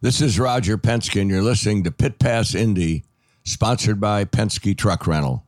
[0.00, 3.02] This is Roger Penske, and you're listening to Pit Pass Indy,
[3.44, 5.44] sponsored by Penske Truck Rental.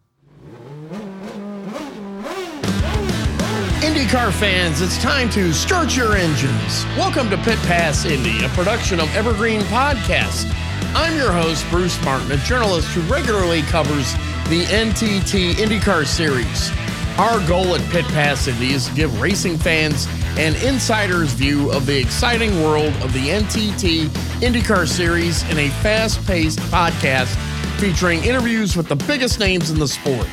[3.79, 6.85] IndyCar fans, it's time to start your engines.
[6.97, 10.53] Welcome to Pit Pass Indy, a production of Evergreen Podcast.
[10.97, 14.15] I'm your host, Bruce Martin, a journalist who regularly covers
[14.49, 16.73] the NTT IndyCar Series.
[17.19, 20.09] Our goal at Pit Pass Indy is to give racing fans
[20.39, 24.07] an insider's view of the exciting world of the NTT
[24.41, 27.35] IndyCar Series in a fast paced podcast
[27.81, 30.29] featuring interviews with the biggest names in the sport.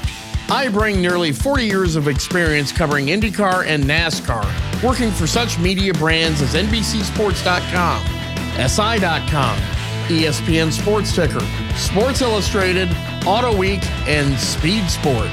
[0.49, 4.45] I bring nearly 40 years of experience covering IndyCar and NASCAR,
[4.83, 8.05] working for such media brands as NBCSports.com,
[8.67, 9.57] SI.com,
[10.07, 11.45] ESPN Sports Ticker,
[11.75, 12.89] Sports Illustrated,
[13.25, 15.29] Auto Week, and Speed Sport.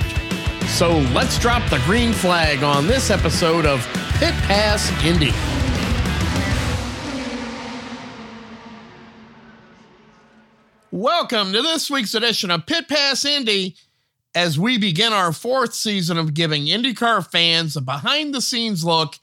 [0.67, 3.87] So let's drop the green flag on this episode of
[4.19, 5.33] Pit Pass Indy.
[10.93, 13.75] Welcome to this week's edition of Pit Pass Indy
[14.33, 19.17] as we begin our fourth season of giving IndyCar fans a behind the scenes look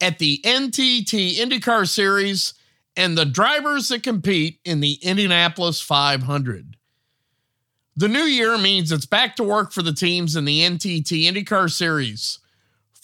[0.00, 2.54] at the NTT IndyCar Series
[2.96, 6.76] and the drivers that compete in the Indianapolis 500.
[7.96, 11.68] The new year means it's back to work for the teams in the NTT IndyCar
[11.68, 12.38] Series.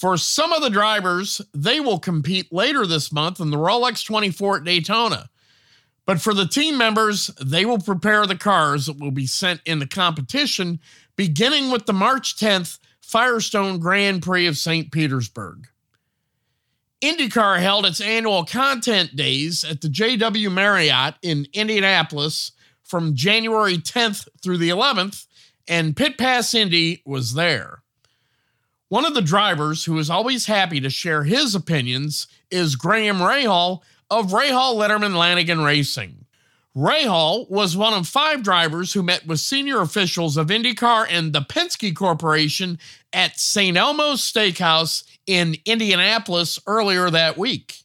[0.03, 4.57] For some of the drivers, they will compete later this month in the Rolex 24
[4.57, 5.31] at Daytona.
[6.07, 9.79] But for the team members, they will prepare the cars that will be sent in
[9.79, 10.81] the competition
[11.15, 14.91] beginning with the March 10th Firestone Grand Prix of St.
[14.91, 15.69] Petersburg.
[17.01, 22.51] IndyCar held its annual content days at the JW Marriott in Indianapolis
[22.83, 25.27] from January 10th through the 11th,
[25.69, 27.82] and Pit Pass Indy was there.
[28.93, 33.81] One of the drivers who is always happy to share his opinions is Graham Rahal
[34.11, 36.27] of Rahal Letterman Lanigan Racing.
[36.77, 41.41] Rahal was one of five drivers who met with senior officials of IndyCar and the
[41.41, 42.79] Penske Corporation
[43.15, 43.79] at St.
[43.79, 47.85] Elmo's Steakhouse in Indianapolis earlier that week.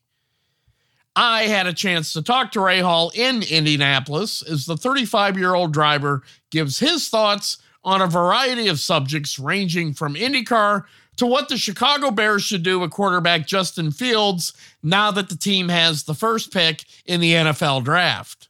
[1.15, 5.71] I had a chance to talk to Rahal in Indianapolis as the 35 year old
[5.71, 10.83] driver gives his thoughts on a variety of subjects ranging from IndyCar
[11.15, 14.51] to what the Chicago Bears should do with quarterback Justin Fields
[14.83, 18.49] now that the team has the first pick in the NFL draft.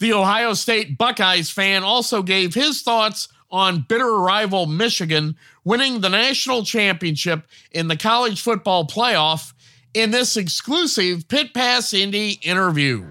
[0.00, 6.08] The Ohio State Buckeyes fan also gave his thoughts on bitter rival Michigan winning the
[6.08, 9.52] national championship in the college football playoff
[9.94, 13.06] in this exclusive Pit Pass Indy interview.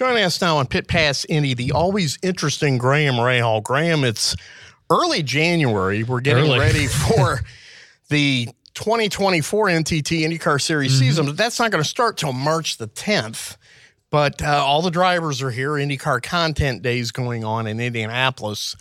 [0.00, 3.62] Joining us now on Pit Pass Indy, the always interesting Graham Rahal.
[3.62, 4.34] Graham, it's
[4.88, 6.04] early January.
[6.04, 6.58] We're getting Early.
[6.58, 7.40] ready for
[8.08, 10.98] the 2024 NTT IndyCar Series Mm-hmm.
[11.00, 13.58] season, but that's not going to start till March the 10th.
[14.08, 15.72] But uh, all the drivers are here.
[15.72, 18.76] IndyCar Content Days going on in Indianapolis.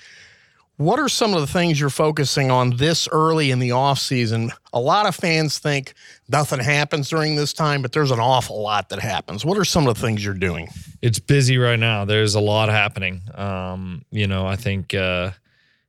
[0.79, 4.53] What are some of the things you're focusing on this early in the off season?
[4.71, 5.93] A lot of fans think
[6.29, 9.43] nothing happens during this time, but there's an awful lot that happens.
[9.43, 10.69] What are some of the things you're doing?
[11.01, 12.05] it's busy right now.
[12.05, 13.23] There's a lot happening.
[13.35, 15.31] Um, you know, I think uh,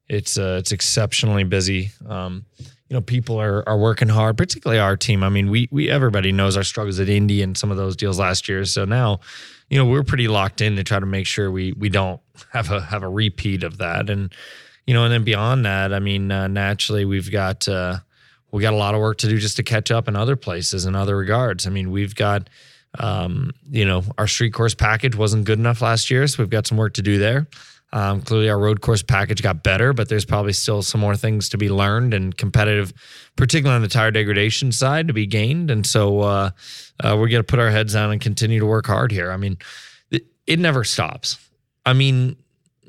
[0.09, 1.93] it's uh, it's exceptionally busy.
[2.09, 5.23] Um, you know, people are are working hard, particularly our team.
[5.23, 8.19] I mean, we we everybody knows our struggles at Indy and some of those deals
[8.19, 8.65] last year.
[8.65, 9.21] So now,
[9.69, 12.21] you know, we're pretty locked in to try to make sure we we don't
[12.53, 14.11] have a have a repeat of that.
[14.11, 14.35] And
[14.91, 17.99] you know, and then beyond that, I mean, uh, naturally, we've got uh,
[18.51, 20.85] we got a lot of work to do just to catch up in other places
[20.85, 21.65] in other regards.
[21.65, 22.51] I mean, we've got
[22.99, 26.67] um, you know, our street course package wasn't good enough last year, so we've got
[26.67, 27.47] some work to do there.
[27.93, 31.51] Um, clearly, our road course package got better, but there's probably still some more things
[31.51, 32.93] to be learned and competitive,
[33.37, 35.71] particularly on the tire degradation side, to be gained.
[35.71, 36.51] And so uh,
[36.99, 39.31] uh, we're going to put our heads down and continue to work hard here.
[39.31, 39.57] I mean,
[40.11, 41.39] it, it never stops.
[41.87, 42.35] I mean,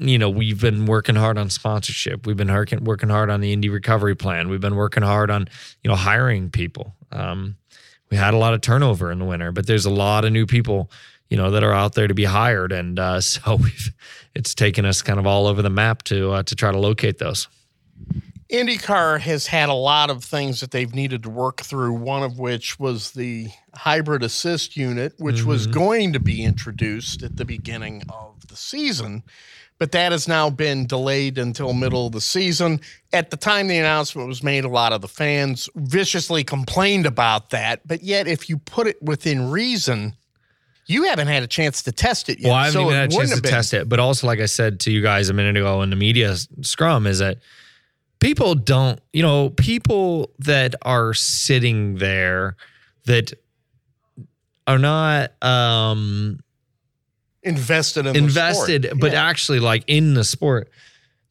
[0.01, 2.25] you know, we've been working hard on sponsorship.
[2.25, 4.50] We've been working working hard on the Indy recovery plan.
[4.50, 5.48] We've been working hard on
[5.83, 6.95] you know hiring people.
[7.12, 7.57] Um,
[8.09, 10.45] we had a lot of turnover in the winter, but there's a lot of new
[10.45, 10.92] people
[11.30, 13.92] you know that are out there to be hired, and uh, so we've
[14.33, 17.19] it's taken us kind of all over the map to uh, to try to locate
[17.19, 17.47] those.
[18.51, 22.38] IndyCar has had a lot of things that they've needed to work through, one of
[22.38, 28.04] which was the hybrid assist unit, which was going to be introduced at the beginning
[28.09, 29.24] of the season.
[29.81, 32.81] But that has now been delayed until middle of the season.
[33.13, 37.50] At the time the announcement was made, a lot of the fans viciously complained about
[37.50, 37.81] that.
[37.88, 40.13] But yet, if you put it within reason,
[40.86, 42.50] you haven't had a chance to test it yet.
[42.50, 44.39] Well, I haven't so even had a chance to been- test it, but also like
[44.39, 47.39] I said to you guys a minute ago in the media scrum, is that
[48.19, 52.56] people don't, you know, people that are sitting there
[53.06, 53.33] that
[54.68, 56.39] are not um
[57.44, 59.00] invested in invested, the sport.
[59.02, 59.24] but Yeah.
[59.26, 60.70] actually like in the sport,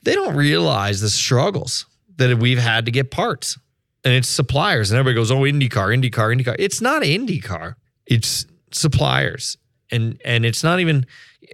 [0.02, 1.86] they don't realize the struggles
[2.16, 3.58] that we've had to get parts.
[4.04, 4.90] And it's suppliers.
[4.90, 6.56] And everybody goes, Oh, IndyCar, IndyCar, IndyCar.
[6.58, 7.74] It's not IndyCar.
[8.06, 9.56] It's suppliers.
[9.92, 11.06] And and it's not even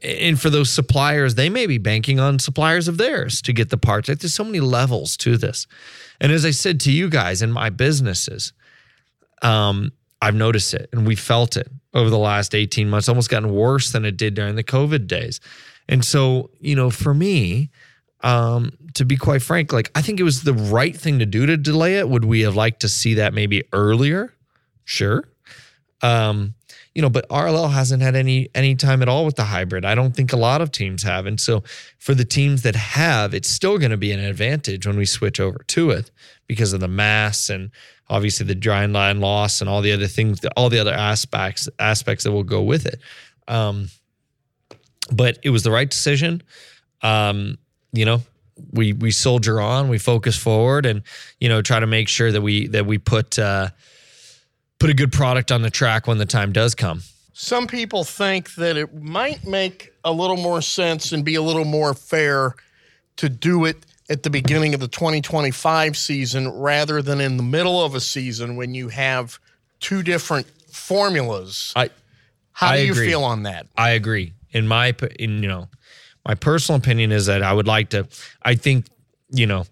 [0.02, 3.78] and for those suppliers, they may be banking on suppliers of theirs to get the
[3.78, 4.08] parts.
[4.08, 5.66] Like, there's so many levels to this.
[6.20, 8.52] And as I said to you guys in my businesses,
[9.42, 13.52] um, I've noticed it and we felt it over the last 18 months, almost gotten
[13.52, 15.40] worse than it did during the COVID days.
[15.88, 17.70] And so, you know, for me,
[18.22, 21.46] um, to be quite frank, like I think it was the right thing to do
[21.46, 22.08] to delay it.
[22.08, 24.32] Would we have liked to see that maybe earlier?
[24.84, 25.24] Sure.
[26.02, 26.54] Um,
[26.94, 29.84] you know, but RLL hasn't had any any time at all with the hybrid.
[29.84, 31.26] I don't think a lot of teams have.
[31.26, 31.62] And so
[31.98, 35.40] for the teams that have, it's still going to be an advantage when we switch
[35.40, 36.10] over to it
[36.46, 37.70] because of the mass and
[38.08, 42.32] obviously the driveline loss and all the other things, all the other aspects aspects that
[42.32, 43.00] will go with it.
[43.48, 43.88] Um,
[45.10, 46.42] but it was the right decision.
[47.02, 47.58] Um,
[47.92, 48.22] you know,
[48.72, 51.02] we we soldier on, we focus forward, and
[51.40, 53.68] you know, try to make sure that we that we put uh,
[54.78, 57.02] put a good product on the track when the time does come.
[57.32, 61.64] Some people think that it might make a little more sense and be a little
[61.64, 62.54] more fair
[63.16, 67.84] to do it at the beginning of the 2025 season rather than in the middle
[67.84, 69.38] of a season when you have
[69.80, 71.72] two different formulas.
[71.76, 71.90] I
[72.52, 73.08] How I do you agree.
[73.08, 73.66] feel on that?
[73.76, 74.32] I agree.
[74.52, 75.68] In my in you know,
[76.26, 78.06] my personal opinion is that I would like to.
[78.42, 78.86] I think
[79.30, 79.64] you know,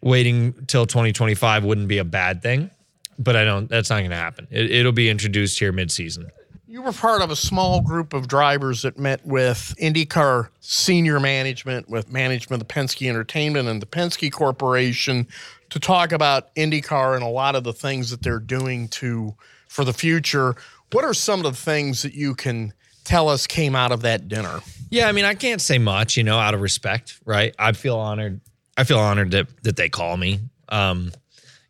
[0.00, 2.70] waiting till 2025 wouldn't be a bad thing,
[3.18, 3.68] but I don't.
[3.68, 4.48] That's not going to happen.
[4.50, 6.30] It, it'll be introduced here mid-season.
[6.66, 11.88] You were part of a small group of drivers that met with IndyCar senior management,
[11.90, 15.28] with management of Penske Entertainment and the Penske Corporation
[15.68, 19.34] to talk about IndyCar and a lot of the things that they're doing to
[19.68, 20.56] for the future.
[20.92, 22.72] What are some of the things that you can
[23.04, 24.60] tell us came out of that dinner?
[24.90, 27.54] Yeah, I mean, I can't say much, you know, out of respect, right?
[27.58, 28.40] I feel honored.
[28.76, 30.40] I feel honored that that they call me.
[30.70, 31.12] Um,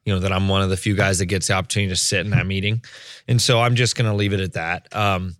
[0.04, 2.20] you know, that I'm one of the few guys that gets the opportunity to sit
[2.20, 2.82] in that meeting.
[3.28, 4.94] And so I'm just going to leave it at that.
[4.94, 5.36] Um,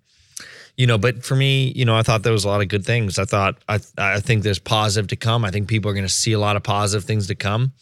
[0.76, 2.84] you know, but for me, you know, I thought there was a lot of good
[2.84, 3.18] things.
[3.18, 5.44] I thought I I think there's positive to come.
[5.44, 7.72] I think people are going to see a lot of positive things to come,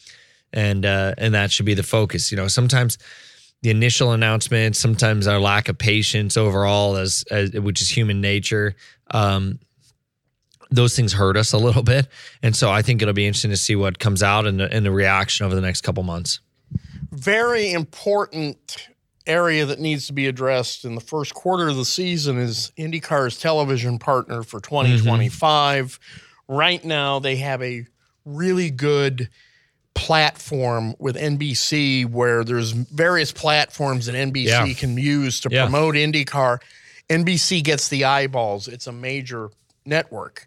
[0.53, 2.33] and uh, and that should be the focus.
[2.33, 2.99] You know, sometimes
[3.63, 8.75] the initial announcements, sometimes our lack of patience overall, as, as which is human nature.
[9.13, 9.61] Um,
[10.73, 12.09] those things hurt us a little bit,
[12.43, 14.85] and so I think it'll be interesting to see what comes out and the, and
[14.85, 16.41] the reaction over the next couple months.
[17.11, 18.89] Very important
[19.27, 23.39] area that needs to be addressed in the first quarter of the season is IndyCar's
[23.39, 24.87] television partner for mm-hmm.
[24.87, 25.99] 2025.
[26.49, 27.87] Right now, they have a
[28.25, 29.29] really good
[29.95, 34.73] platform with NBC where there's various platforms that NBC Yeah.
[34.73, 35.65] can use to Yeah.
[35.65, 36.59] promote IndyCar.
[37.09, 38.69] NBC gets the eyeballs.
[38.69, 39.51] It's a major
[39.85, 40.47] network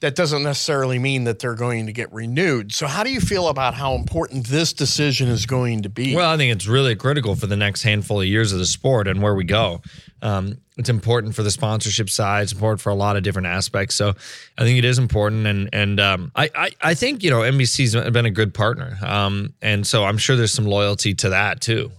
[0.00, 2.72] that doesn't necessarily mean that they're going to get renewed.
[2.72, 6.14] So, how do you feel about how important this decision is going to be?
[6.14, 9.08] Well, I think it's really critical for the next handful of years of the sport
[9.08, 9.82] and where we go.
[10.22, 12.44] Um, it's important for the sponsorship side.
[12.44, 13.96] It's important for a lot of different aspects.
[13.96, 14.14] So
[14.56, 18.10] I think it is important, and and um, I, I I think you know NBC's
[18.12, 21.90] been a good partner, um, and so I'm sure there's some loyalty to that too.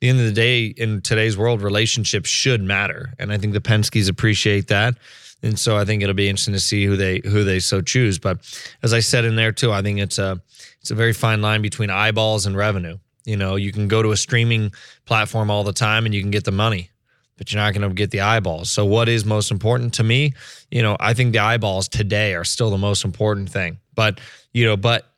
[0.00, 3.60] The end of the day, in today's world, relationships should matter, and I think the
[3.60, 4.96] Penske's appreciate that.
[5.42, 8.18] And so I think it'll be interesting to see who they who they so choose.
[8.18, 8.38] But
[8.82, 10.40] as I said in there too, I think it's a
[10.80, 12.98] it's a very fine line between eyeballs and revenue.
[13.24, 14.72] You know, you can go to a streaming
[15.04, 16.90] platform all the time and you can get the money,
[17.36, 18.70] but you're not going to get the eyeballs.
[18.70, 20.34] So what is most important to me?
[20.70, 23.78] You know, I think the eyeballs today are still the most important thing.
[23.94, 24.20] But
[24.52, 25.09] you know, but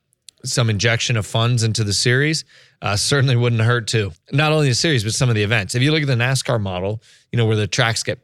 [0.45, 2.45] some injection of funds into the series
[2.81, 4.11] uh, certainly wouldn't hurt too.
[4.31, 5.73] Not only the series, but some of the events.
[5.75, 8.19] If you look at the NASCAR model, you know, where the tracks get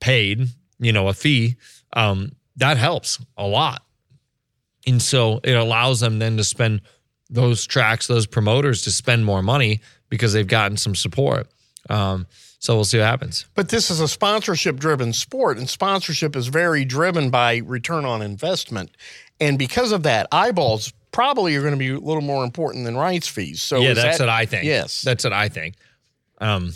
[0.00, 0.48] paid,
[0.78, 1.56] you know, a fee,
[1.92, 3.82] um, that helps a lot.
[4.86, 6.80] And so it allows them then to spend
[7.28, 11.46] those tracks, those promoters to spend more money because they've gotten some support.
[11.88, 12.26] Um,
[12.58, 13.46] so we'll see what happens.
[13.54, 18.20] But this is a sponsorship driven sport, and sponsorship is very driven by return on
[18.20, 18.90] investment.
[19.40, 22.96] And because of that, eyeballs probably are going to be a little more important than
[22.96, 23.62] rights fees.
[23.62, 24.64] So yeah, that's that- what I think.
[24.64, 25.02] Yes.
[25.02, 25.74] that's what I think.
[26.38, 26.72] Um,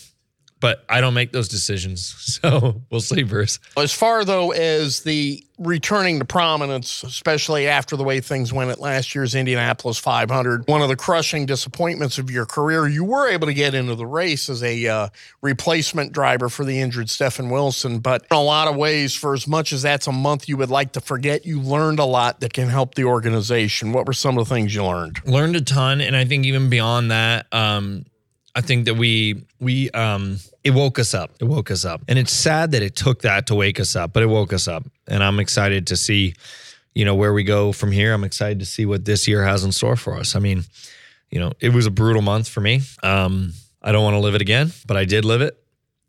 [0.64, 2.14] but I don't make those decisions.
[2.44, 3.58] So we'll see, Bruce.
[3.76, 8.80] As far though as the returning to prominence, especially after the way things went at
[8.80, 13.46] last year's Indianapolis 500, one of the crushing disappointments of your career, you were able
[13.46, 15.08] to get into the race as a uh,
[15.42, 18.00] replacement driver for the injured Stefan Wilson.
[18.00, 20.70] But in a lot of ways, for as much as that's a month you would
[20.70, 23.92] like to forget, you learned a lot that can help the organization.
[23.92, 25.24] What were some of the things you learned?
[25.24, 28.06] Learned a ton, and I think even beyond that, um,
[28.54, 31.32] I think that we we um it woke us up.
[31.40, 32.02] It woke us up.
[32.08, 34.68] And it's sad that it took that to wake us up, but it woke us
[34.68, 34.84] up.
[35.06, 36.34] And I'm excited to see
[36.94, 38.12] you know where we go from here.
[38.14, 40.36] I'm excited to see what this year has in store for us.
[40.36, 40.64] I mean,
[41.30, 42.82] you know, it was a brutal month for me.
[43.02, 45.58] Um I don't want to live it again, but I did live it.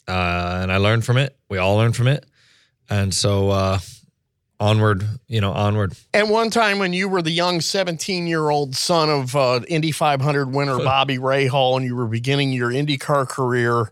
[0.07, 1.35] Uh and I learned from it.
[1.49, 2.25] We all learned from it.
[2.89, 3.79] And so uh
[4.59, 5.93] onward, you know, onward.
[6.13, 9.91] And one time when you were the young 17 year old son of uh, Indy
[9.91, 13.91] 500 winner Bobby Rahal and you were beginning your IndyCar career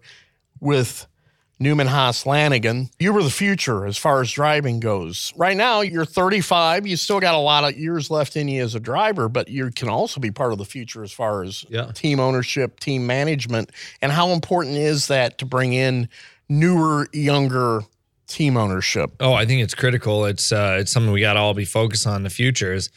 [0.60, 1.06] with
[1.60, 5.32] Newman Haas Lanigan, you were the future as far as driving goes.
[5.38, 6.88] Right now, you're 35.
[6.88, 9.70] You still got a lot of years left in you as a driver, but you
[9.72, 11.92] can also be part of the future as far as Yeah.
[11.94, 13.72] team ownership, team management.
[14.02, 16.10] And how important is that to bring in
[16.50, 17.84] newer, younger
[18.34, 19.12] team ownership?
[19.20, 20.26] Oh, I think it's critical.
[20.26, 22.90] It's uh, it's something we got to all be focused on in the future is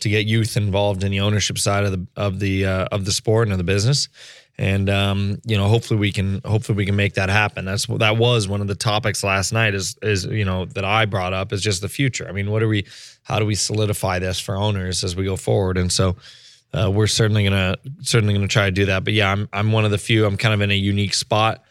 [0.00, 3.12] to get youth involved in the ownership side of the of the uh, of the
[3.12, 4.08] sport and of the business.
[4.56, 7.64] And um, you know, hopefully we can hopefully we can make that happen.
[7.64, 9.74] That's that was one of the topics last night.
[9.74, 12.28] Is is you know that I brought up is just the future.
[12.28, 12.86] I mean, what are we?
[13.24, 15.78] How do we solidify this for owners as we go forward?
[15.78, 16.16] And so.
[16.72, 19.84] Uh, we're certainly gonna certainly gonna try to do that, but yeah, I'm I'm one
[19.84, 20.26] of the few.
[20.26, 21.62] I'm kind of in a unique spot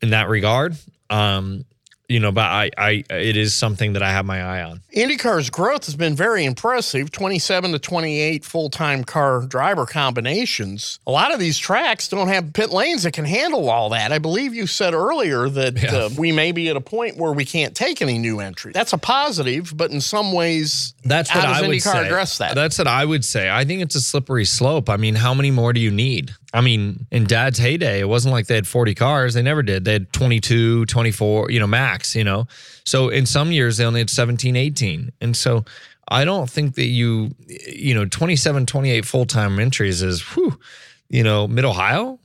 [0.00, 0.76] in that regard.
[1.10, 1.64] Um,
[2.08, 4.82] you know, but I, I, it is something that I have my eye on.
[4.94, 10.98] IndyCar's growth has been very impressive 27 to 28 full time car driver combinations.
[11.06, 14.12] A lot of these tracks don't have pit lanes that can handle all that.
[14.12, 15.94] I believe you said earlier that Yeah.
[15.94, 18.74] uh, we may be at a point where we can't take any new entries.
[18.74, 22.06] That's a positive, but in some ways, That's what I would IndyCar say.
[22.06, 22.54] address that?
[22.54, 23.50] That's what I would say.
[23.50, 24.88] I think it's a slippery slope.
[24.90, 26.34] I mean, how many more do you need?
[26.54, 29.34] I mean, in dad's heyday, it wasn't like they had 40 cars.
[29.34, 29.84] They never did.
[29.84, 32.46] They had 22, 24, you know, max, you know.
[32.84, 35.10] So in some years, they only had 17, 18.
[35.20, 35.64] And so
[36.08, 37.32] I don't think that you,
[37.66, 40.56] you know, 27, 28 full time entries is, whew,
[41.08, 42.20] you know, mid Ohio,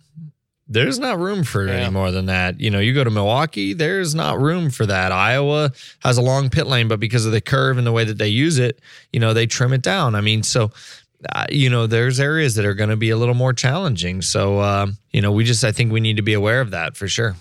[0.67, 1.73] there's not room for Yeah.
[1.73, 2.59] any more than that.
[2.61, 5.11] You know, you go to Milwaukee, there's not room for that.
[5.11, 5.71] Iowa
[6.01, 8.27] has a long pit lane, but because of the curve and the way that they
[8.27, 8.79] use it,
[9.11, 10.13] you know, they trim it down.
[10.13, 10.69] I mean, so
[11.33, 14.21] uh, you know, there's areas that are going to be a little more challenging.
[14.21, 16.95] So, um, you know, we just I think we need to be aware of that
[16.95, 17.35] for sure.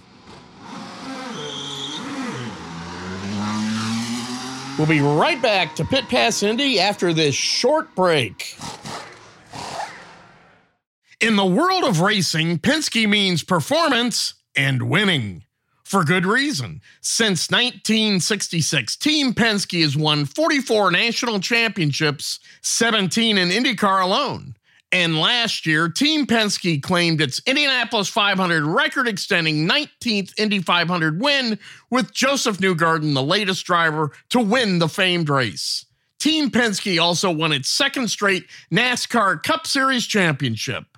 [4.78, 8.56] We'll be right back to Pit Pass Indy after this short break.
[11.20, 15.42] In the world of racing, Penske means performance and winning.
[15.88, 16.82] For good reason.
[17.00, 24.54] Since 1966, Team Penske has won 44 national championships, 17 in IndyCar alone.
[24.92, 31.58] And last year, Team Penske claimed its Indianapolis 500 record extending 19th Indy 500 win
[31.88, 35.86] with Joseph Newgarden, the latest driver to win the famed race.
[36.18, 40.97] Team Penske also won its second straight NASCAR Cup Series championship.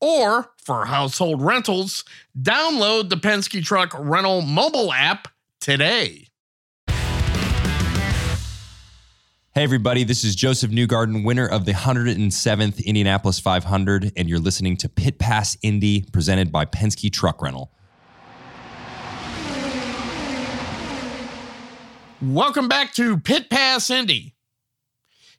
[0.00, 2.04] or for household rentals,
[2.38, 5.28] download the Penske Truck Rental mobile app
[5.60, 6.28] today.
[9.58, 14.76] Hey, everybody, this is Joseph Newgarden, winner of the 107th Indianapolis 500, and you're listening
[14.76, 17.72] to Pit Pass Indy, presented by Penske Truck Rental.
[22.22, 24.36] Welcome back to Pit Pass Indy.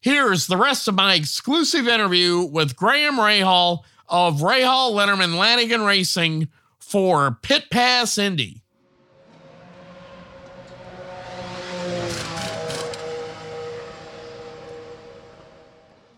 [0.02, 6.50] Here's the rest of my exclusive interview with Graham Rahal of Rahal Letterman Lanigan Racing
[6.80, 8.64] for Pit Pass Indy.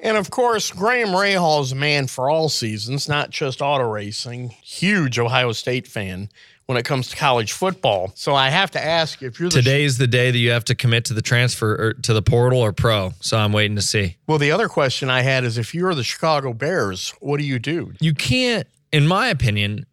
[0.04, 4.50] And of course, Graham Rahal is a man for all seasons, not just auto racing.
[4.50, 6.30] Huge Ohio State fan
[6.72, 8.14] when it comes to college football.
[8.16, 10.64] So I have to ask if you're the Today is the day that you have
[10.66, 13.12] to commit to the transfer or to the portal or pro.
[13.20, 14.16] So I'm waiting to see.
[14.26, 17.60] Well, the other question I had is if you're the Chicago Bears, what do you
[17.60, 17.92] do?
[18.00, 19.86] You can't, in my opinion,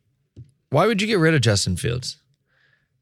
[0.71, 2.18] why would you get rid of Justin Fields?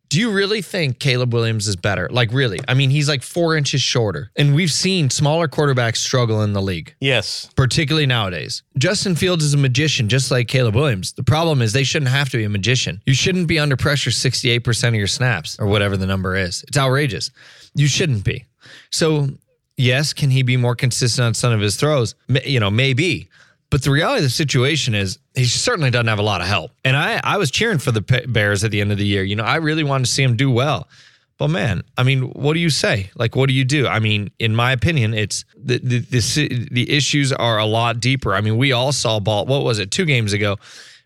[0.08, 2.08] Do you really think Caleb Williams is better?
[2.12, 2.60] Like, really?
[2.68, 4.30] I mean, he's like four inches shorter.
[4.36, 7.48] And we've seen smaller quarterbacks struggle in the league, Yes.
[7.56, 8.62] particularly nowadays.
[8.78, 11.12] Justin Fields is a magician, just like Caleb Williams.
[11.14, 13.00] The problem is they shouldn't have to be a magician.
[13.04, 16.64] You shouldn't be under pressure 68% of your snaps or whatever the number is.
[16.68, 17.30] It's outrageous.
[17.75, 18.44] You shouldn't be.
[18.90, 19.28] So,
[19.76, 22.14] yes, can he be more consistent on some of his throws?
[22.44, 23.28] You know, maybe.
[23.70, 26.70] But the reality of the situation is he certainly doesn't have a lot of help.
[26.85, 29.25] And I, I was cheering for the Bears at the end of the year.
[29.25, 30.88] You know, I really wanted to see him do well.
[31.38, 33.11] But man, I mean, what do you say?
[33.14, 33.87] Like, what do you do?
[33.87, 38.35] I mean, in my opinion, it's the the the, the issues are a lot deeper.
[38.35, 39.44] I mean, we all saw ball.
[39.44, 39.90] What was it?
[39.90, 40.56] Two games ago,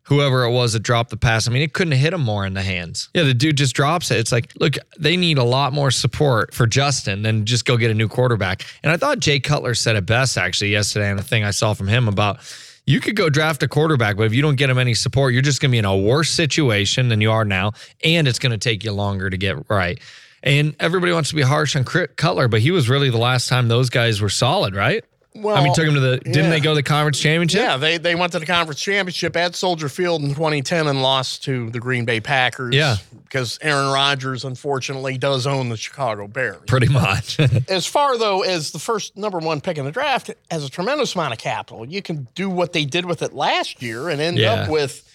[0.04, 1.46] whoever it was that dropped the pass.
[1.46, 3.08] I mean, it couldn't have hit him more in the hands.
[3.14, 4.18] Yeah, the dude just drops it.
[4.18, 7.90] It's like, look, they need a lot more support for Justin than just go get
[7.90, 8.64] a new quarterback.
[8.82, 11.74] And I thought Jay Cutler said it best actually yesterday, and the thing I saw
[11.74, 12.40] from him about
[12.86, 15.42] you could go draft a quarterback, but if you don't get him any support, you're
[15.42, 18.52] just going to be in a worse situation than you are now, and it's going
[18.52, 20.00] to take you longer to get right.
[20.42, 23.68] And everybody wants to be harsh on Cutler, but he was really the last time
[23.68, 25.04] those guys were solid, right?
[25.32, 26.16] Well, I mean, took them to the.
[26.18, 26.50] Didn't yeah.
[26.50, 27.60] they go to the conference championship?
[27.60, 31.44] Yeah, they, they went to the conference championship at Soldier Field in 2010 and lost
[31.44, 32.74] to the Green Bay Packers.
[32.74, 32.96] Yeah.
[33.22, 36.56] Because Aaron Rodgers, unfortunately, does own the Chicago Bears.
[36.66, 37.38] pretty much.
[37.68, 41.14] As far, though, as the first number one pick in the draft, has a tremendous
[41.14, 41.86] amount of capital.
[41.86, 44.54] You can do what they did with it last year and end Yeah.
[44.54, 45.08] up with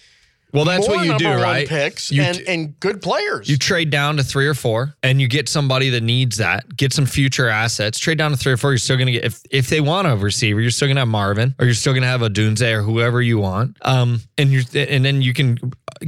[0.52, 1.68] well, that's what you do, right?
[1.68, 3.48] picks You and, and good players.
[3.48, 6.76] You trade down to three or four, and you get somebody that needs that.
[6.76, 7.98] Get some future assets.
[7.98, 8.70] Trade down to three or four.
[8.70, 11.00] You're still going to get if if they want a receiver, you're still going to
[11.00, 13.76] have Marvin, or you're still going to have Odunze or whoever you want.
[13.82, 15.58] Um, and you and then you can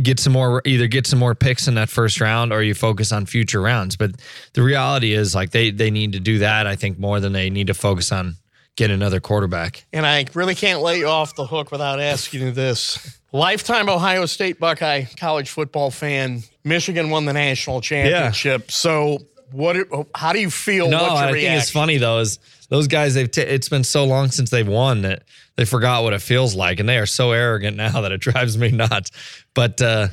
[0.02, 3.12] get some more either get some more picks in that first round, or you focus
[3.12, 3.96] on future rounds.
[3.96, 4.12] But
[4.54, 6.66] the reality is, like they they need to do that.
[6.66, 8.36] I think more than they need to focus on
[8.76, 9.84] getting another quarterback.
[9.92, 13.17] And I really can't let you off the hook without asking you this.
[13.32, 16.42] Lifetime Ohio State Buckeye college football fan.
[16.64, 18.70] Michigan won the national championship.
[18.70, 19.18] So
[19.52, 19.76] what
[20.14, 20.88] how do you feel?
[20.88, 22.18] No, I think it's funny though.
[22.18, 22.38] Is
[22.68, 23.14] those guys?
[23.14, 25.24] They've t- it's been so long since they've won that
[25.56, 28.56] they forgot what it feels like, and they are so arrogant now that it drives
[28.56, 29.10] me nuts.
[29.54, 30.08] But uh,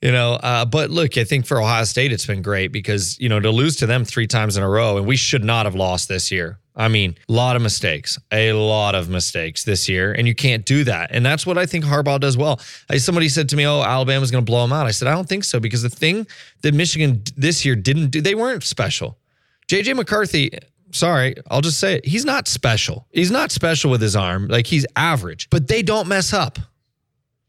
[0.00, 3.28] you know, uh, but look, I think for Ohio State, it's been great because you
[3.28, 5.74] know to lose to them three times in a row, and we should not have
[5.74, 6.58] lost this year.
[6.78, 10.64] I mean, a lot of mistakes, a lot of mistakes this year, and you can't
[10.64, 11.10] do that.
[11.12, 12.60] And that's what I think Harbaugh does well.
[12.88, 15.12] I, somebody said to me, "Oh, Alabama's going to blow them out." I said, "I
[15.12, 16.26] don't think so," because the thing
[16.62, 19.18] that Michigan this year didn't do, they weren't special.
[19.66, 20.50] JJ McCarthy,
[20.92, 22.06] sorry, I'll just say it.
[22.06, 23.06] He's not special.
[23.10, 24.46] He's not special with his arm.
[24.46, 26.58] Like he's average, but they don't mess up.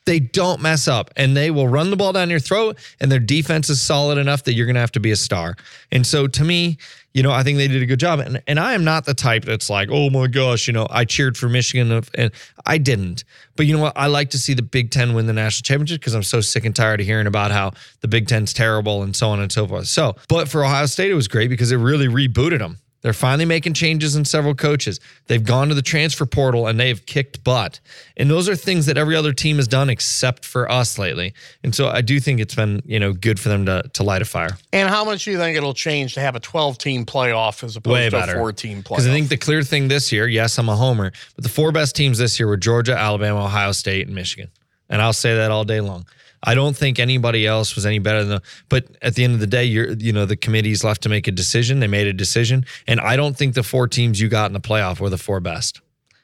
[0.06, 3.20] They don't mess up and they will run the ball down your throat and their
[3.20, 5.56] defense is solid enough that you're going to have to be a star.
[5.92, 6.80] And so to me,
[7.14, 8.20] you know, I think they did a good job.
[8.20, 11.06] And, and I am not the type that's like, oh my gosh, you know, I
[11.06, 12.32] cheered for Michigan and
[12.66, 13.24] I didn't.
[13.56, 13.94] But you know what?
[13.96, 16.66] I like to see the Big Ten win the national championship because I'm so sick
[16.66, 19.68] and tired of hearing about how the Big Ten's terrible and so on and so
[19.68, 19.88] forth.
[19.88, 22.78] So, but for Ohio State, it was great because it really rebooted them.
[23.02, 25.00] They're finally making changes in several coaches.
[25.28, 27.80] They've gone to the transfer portal and they've kicked butt.
[28.18, 31.34] And those are things that every other team has done except for us lately.
[31.64, 34.22] And so I do think it's been, you know, good for them to to light
[34.22, 34.58] a fire.
[34.74, 37.76] And how much do you think it'll change to have a 12 team playoff as
[37.76, 38.36] opposed Way to better.
[38.36, 38.90] a 14 playoff?
[38.90, 41.72] Because I think the clear thing this year, yes, I'm a homer, but the four
[41.72, 44.50] best teams this year were Georgia, Alabama, Ohio State, and Michigan.
[44.90, 46.06] And I'll say that all day long.
[46.44, 48.42] I don't think anybody else was any better than them.
[48.70, 51.28] But at the end of the day, you're you know, the committee's left to make
[51.28, 51.80] a decision.
[51.80, 52.66] They made a decision.
[52.88, 55.40] And I don't think the four teams you got in the playoff were the four
[55.40, 55.82] best.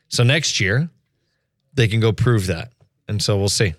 [0.08, 0.90] So next year,
[1.74, 2.72] they can go prove that.
[3.08, 3.74] And so we'll see.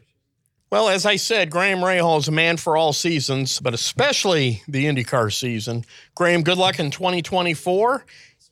[0.71, 4.85] Well, as I said, Graham Rahal is a man for all seasons, but especially the
[4.87, 5.85] IndyCar season.
[6.15, 8.05] Graham, good luck in 2024.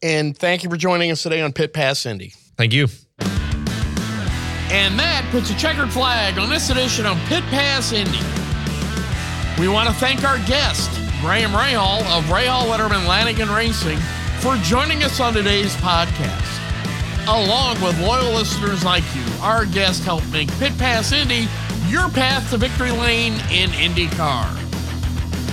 [0.03, 2.33] And thank you for joining us today on Pit Pass Indy.
[2.57, 2.88] Thank you.
[4.75, 8.19] And that puts a checkered flag on this edition of Pit Pass Indy.
[9.57, 13.99] We want to thank our guest, Graham Rahal of Rahal Letterman Lanigan Racing,
[14.41, 16.59] for joining us on today's podcast.
[17.29, 21.47] Along with loyal listeners like you, our guests help make Pit Pass Indy
[21.87, 24.51] your path to victory lane in IndyCar.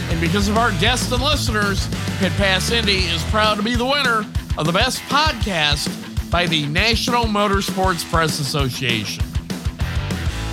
[0.10, 3.86] And because of our guests and listeners, Pit Pass Indy is proud to be the
[3.86, 4.26] winner
[4.58, 5.96] of the best podcast
[6.32, 9.24] by the National Motorsports Press Association.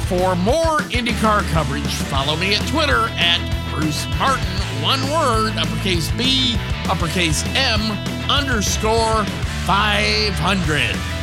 [0.09, 3.39] For more IndyCar coverage, follow me at Twitter at
[3.73, 4.45] Bruce Martin,
[4.83, 6.57] one word, uppercase B,
[6.89, 7.81] uppercase M,
[8.29, 9.25] underscore
[9.67, 11.18] 500.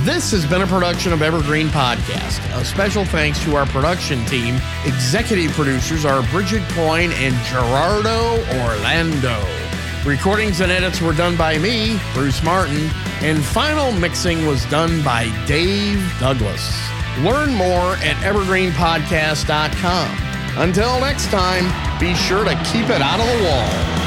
[0.00, 2.40] This has been a production of Evergreen Podcast.
[2.58, 4.56] A special thanks to our production team.
[4.86, 9.38] Executive producers are Bridget Coyne and Gerardo Orlando.
[10.04, 12.88] Recordings and edits were done by me, Bruce Martin,
[13.20, 16.74] and final mixing was done by Dave Douglas.
[17.18, 20.18] Learn more at evergreenpodcast.com.
[20.56, 24.01] Until next time, be sure to keep it out of the wall.